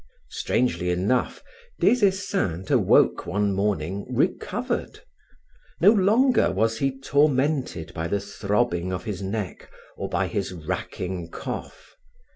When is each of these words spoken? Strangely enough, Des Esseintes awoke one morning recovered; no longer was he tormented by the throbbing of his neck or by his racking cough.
Strangely 0.31 0.89
enough, 0.89 1.43
Des 1.79 2.03
Esseintes 2.03 2.71
awoke 2.71 3.27
one 3.27 3.53
morning 3.53 4.03
recovered; 4.09 5.01
no 5.79 5.91
longer 5.91 6.51
was 6.51 6.79
he 6.79 6.99
tormented 6.99 7.93
by 7.93 8.07
the 8.07 8.19
throbbing 8.19 8.91
of 8.91 9.03
his 9.03 9.21
neck 9.21 9.69
or 9.95 10.09
by 10.09 10.25
his 10.25 10.53
racking 10.53 11.29
cough. 11.29 11.95